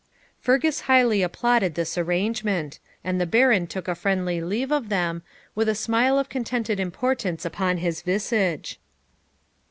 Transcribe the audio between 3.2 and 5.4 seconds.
the Baron took a friendly leave of them,